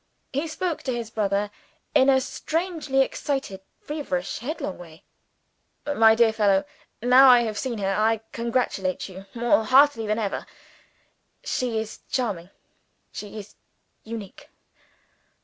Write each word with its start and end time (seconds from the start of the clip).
He 0.33 0.47
spoke 0.47 0.81
to 0.81 0.93
his 0.95 1.11
brother 1.11 1.51
in 1.93 2.09
a 2.09 2.19
strangely 2.19 3.01
excited, 3.01 3.61
feverish, 3.81 4.39
headlong 4.39 4.79
way. 4.79 5.03
"My 5.85 6.15
dear 6.15 6.33
fellow, 6.33 6.65
now 7.03 7.29
I 7.29 7.41
have 7.41 7.55
seen 7.59 7.77
her, 7.77 7.93
I 7.93 8.21
congratulate 8.31 9.07
you 9.07 9.27
more 9.35 9.63
heartily 9.63 10.07
than 10.07 10.17
ever. 10.17 10.47
She 11.43 11.77
is 11.77 11.99
charming; 12.09 12.49
she 13.11 13.37
is 13.37 13.53
unique. 14.03 14.49